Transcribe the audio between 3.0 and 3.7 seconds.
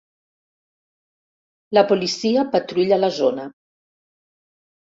la zona.